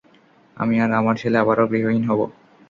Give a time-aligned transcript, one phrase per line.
[0.57, 2.25] আমি আর আমার ছেলে আবারও গৃহহীন হবো।